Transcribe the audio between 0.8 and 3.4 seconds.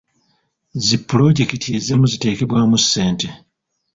Zi pulojekiti ezimu ziteekebwamu ssente.